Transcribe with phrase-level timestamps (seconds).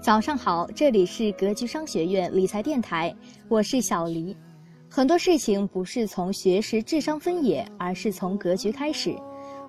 [0.00, 3.14] 早上好，这里是格局商学院理财电台，
[3.48, 4.34] 我是小黎。
[4.88, 9.16] 很多事情不是从学识、智商分野，而是从格局开始。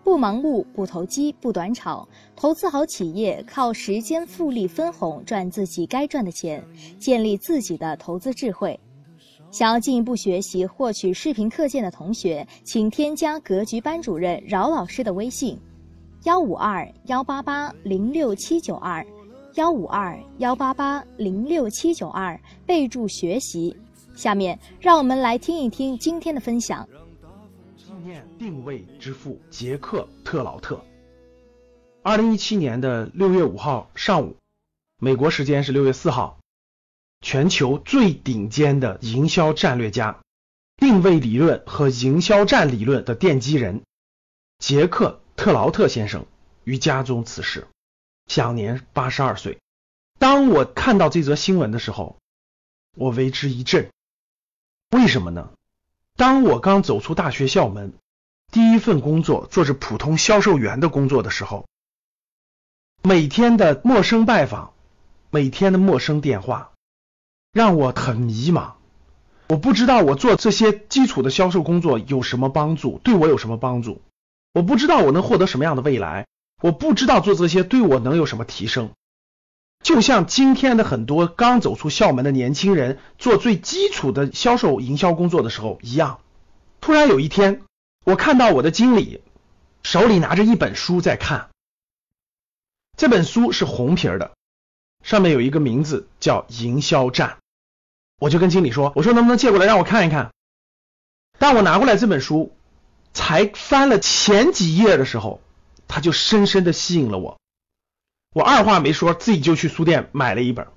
[0.04, 6.64] 不盲目，不投机，不短炒，投资好企业，靠时间复利分红赚自己该赚的钱，
[7.00, 8.80] 建立自己的投资智慧。
[9.50, 15.60] 想要进一步学习获取视频课件的同学，请添加格局班主任饶老师的微信：
[16.26, 19.06] 幺五二幺八八零六七九二，
[19.56, 23.76] 幺五二幺八八零六七九二，备注学习。
[24.16, 26.88] 下面让我们来听一听今天的分享。
[27.76, 30.80] 纪念定位之父杰克特劳特。
[32.04, 34.36] 二零一七年的六月五号上午，
[35.00, 36.38] 美国时间是六月四号，
[37.22, 40.20] 全球最顶尖的营销战略家、
[40.78, 43.82] 定位理论和营销战理论的奠基人
[44.60, 46.26] 杰克特劳特先生
[46.66, 47.68] 于家中辞世，
[48.30, 49.58] 享年八十二岁。
[50.20, 52.18] 当我看到这则新闻的时候，
[52.96, 53.90] 我为之一振。
[54.92, 55.50] 为什么呢？
[56.16, 57.94] 当我刚走出大学校门，
[58.52, 61.68] 第一份工作做着普通销售员的工作的时候，
[63.02, 64.74] 每天的陌生拜访，
[65.32, 66.72] 每天的陌生电话，
[67.52, 68.74] 让我很迷茫。
[69.48, 74.02] 我不知道我做这些基础的销售工作有什么帮助，对我有什么帮助？
[74.54, 76.28] 我不知道我能获得什么样的未来？
[76.62, 78.92] 我不知道做这些对我能有什么提升？
[79.82, 86.20] 就像今天的很多刚走出校门的年轻人做最基础的销售营销工作的时候一样，
[86.82, 87.62] 突然有一天，
[88.04, 89.22] 我看到我的经理
[89.84, 91.50] 手里拿着一本书在看，
[92.98, 94.32] 这本书是红皮的，
[95.02, 97.30] 上面有一个名字叫《营销战》，
[98.20, 100.32] 我就跟经理说：“我说能不能借过来让我看一看？”
[101.40, 102.54] 当我拿过来这本书，
[103.14, 105.40] 才翻了前几页的时候，
[105.90, 107.38] 他就深深的吸引了我。
[108.34, 110.68] 我二话没说，自己就去书店买了一本。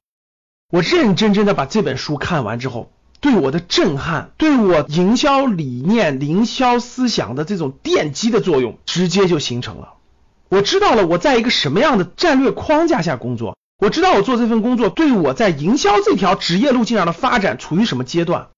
[0.71, 9.95] 我认认真真的把这本书看完之后，对我的震撼，对我营销理念、营销思想的这种奠基的作用，直接就形成了。
[10.49, 18.49] 我知道了我在一个什么样的战略框架下工作，我知道我做这份工作对我在营销这条职业路径上的发展处于什么阶段。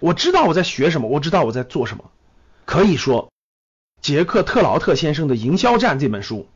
[0.00, 2.04] 我知道我在学什么，我知道我在做什么。
[2.64, 3.29] 可以说，
[4.00, 6.48] 杰克特劳特先生的《营销战》这本书。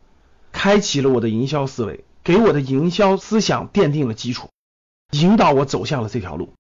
[0.56, 4.50] 开启了我的营销思维，给我的营销思想奠定了基础，
[5.10, 6.54] 引导我走向了这条路。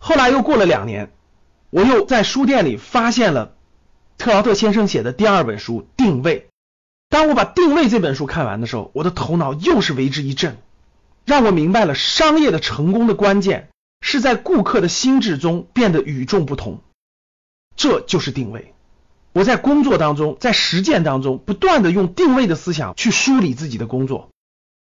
[0.00, 1.12] 后来又过了两年，
[1.68, 3.54] 我又在书店里发现了
[4.16, 6.40] 特劳特先生写的第二本书《定位》。
[7.10, 10.56] 当我把《定位》这本书看完的时候，我的头脑又是为之一振，
[11.26, 13.68] 让我明白了商业的成功的关键
[14.00, 16.80] 是在顾客的心智中变得与众不同，
[17.76, 18.72] 这就是定位。
[19.36, 24.30] 我在工作当中，在实践当中，不断的用定位的思想去梳理自己的工作。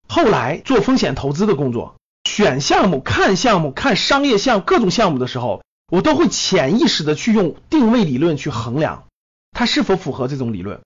[0.09, 1.94] 后来做风险投资的工作，
[2.28, 5.62] 选项目、看项目、看商业项各种项目的时候，
[5.93, 9.05] 我都会潜意识的去用定位理论去衡量
[9.53, 10.81] 它是否符合这种理论。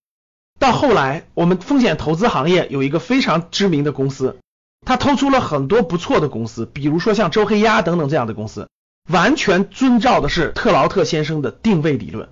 [0.59, 4.37] 到后来，我们风险投资行业有一个非常知名的公司，
[4.85, 8.69] 它投出了很多不错的公司，比如说像周黑鸭等等这样的公司，
[9.09, 12.29] 完全遵照的是特劳特先生的定位理论。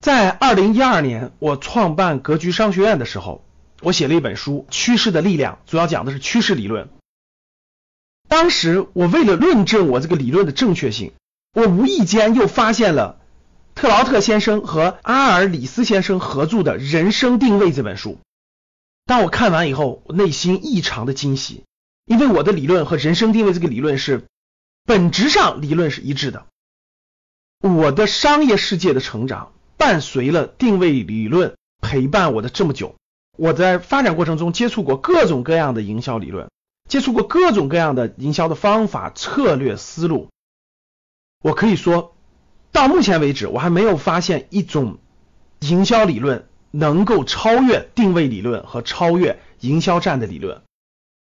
[0.00, 3.44] 在二零一二年，我创办格局商学院的时候，
[3.82, 6.88] 我写了一本书《趋势的力量》，主要讲的是趋势理论。
[8.26, 11.12] 当时我为了论证我这个理论的正确性，
[11.52, 13.20] 我无意间又发现了
[13.74, 18.16] 特劳特先生和阿尔里斯先生合著的《人生定位》这本书。
[19.04, 21.64] 当我看完以后，我内心异常的惊喜，
[22.06, 24.24] 因为我的理论和人生定位这个理论是
[24.86, 26.46] 本质上理论是一致的。
[27.60, 29.52] 我的商业世界的成长。
[29.80, 32.96] 伴随了定位理论陪伴我的这么久，
[33.38, 36.50] 我在发展过程中接触过各种各样的营销理论，
[36.86, 40.28] 接触过各种各样的营销的方法、策略、思路。
[41.42, 42.14] 我可以说，
[42.72, 44.98] 到目前为止，我还没有发现一种
[45.60, 50.60] 营销理论能够超越定位理论和超越营销战的理论。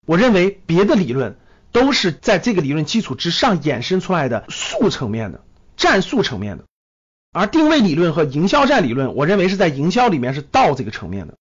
[0.07, 1.37] 我认为别的理论
[1.71, 5.45] 都是在这个理论基础之上衍生出来的术层面的、
[5.77, 6.65] 战术层面的。
[7.39, 11.35] 而定位理论和营销战理论，我认为是在营销里面是道这个层面的。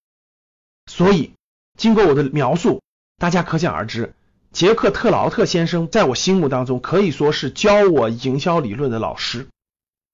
[0.85, 1.33] 所以，
[1.75, 2.83] 经过我的描述，
[3.17, 4.13] 大家可想而知，
[4.51, 9.47] 杰克特劳特先生在我心目当中可以说是教我营销理论的老师。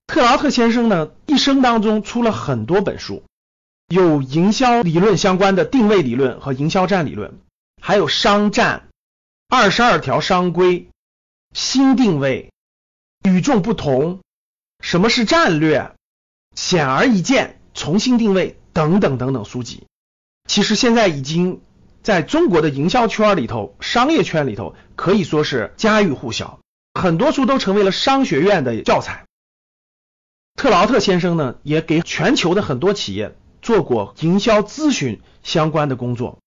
[0.08, 3.24] 特劳特先生呢，一生当中出了很多本书，
[3.90, 7.42] 有营销理论相关的定位理论和营销战理论，
[7.82, 8.88] 还有商战、
[9.50, 10.88] 二十二条商规、
[11.52, 12.54] 新定位、
[13.26, 14.22] 与众不同。
[14.84, 15.96] 什么是战略？
[16.56, 19.88] 显而易见，重新定位等等等等书籍，
[20.46, 21.62] 其实现在已经
[22.04, 26.60] 在中国的营销圈里头、商业圈里头可以说是家喻户晓，
[26.94, 29.24] 很多书都成为了商学院的教材。
[30.56, 36.40] 特劳特先生呢，也给全球的很多企业做过营销咨询相关的工作，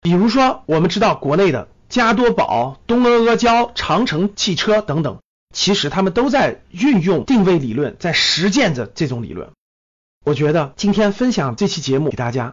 [0.00, 5.20] 比如说我们知道国内的加多宝、东阿阿胶、长城汽车等等，
[5.54, 9.50] 其实他们都在运用定位理论，在实践着这种理论。
[10.26, 12.52] 我觉得今天分享这期节目给大家，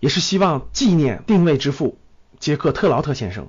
[0.00, 1.98] 也是希望纪念定位之父
[2.38, 3.48] 杰克特劳特先生。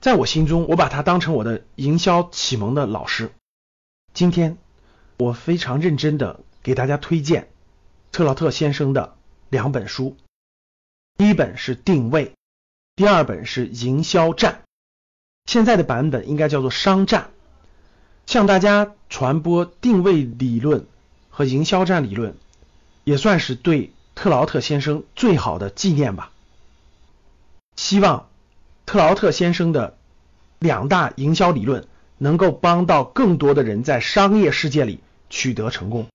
[0.00, 3.32] 在我心中，我把他当成我的营销启蒙的老师。
[4.14, 4.56] 今天。
[5.18, 7.50] 我非常认真的给大家推荐
[8.10, 9.18] 特劳特先生的
[9.50, 10.16] 两本书，
[11.18, 12.32] 第一本是定位，
[12.96, 14.62] 第二本是营销战。
[15.44, 17.32] 现在的版本应该叫做商战，
[18.30, 20.86] 向大家传播定位理论
[21.30, 22.36] 和营销战理论，
[23.02, 26.30] 也算是对特劳特先生最好的纪念吧。
[27.74, 28.28] 希望
[28.86, 29.96] 特劳特先生的
[30.60, 31.88] 两大营销理论
[32.18, 35.00] 能够帮到更多的人在商业世界里。
[35.28, 36.06] 取得成功，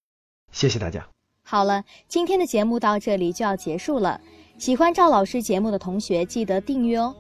[0.54, 1.06] 谢谢大家。
[1.44, 4.22] 好了，今天的节目到这里就要结束了。
[4.58, 7.14] 喜欢赵老师节目的同学，记得订阅哦。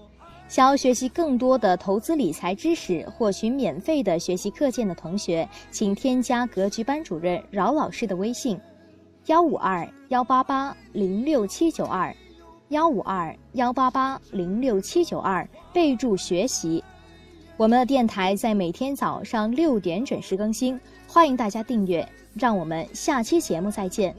[0.47, 8.59] 想要学习更多的投资理财知识，获取免费的学习课件的同学，请添加格局班主任饶老师的微信：
[9.25, 12.15] 幺五二幺八八零六七九二，
[12.69, 16.83] 幺五二幺八八零六七九二，备注学习。
[17.57, 22.07] 我们的电台在每天早上六点准时更新，欢迎大家订阅。
[22.36, 24.13] 让我们下期节目再见。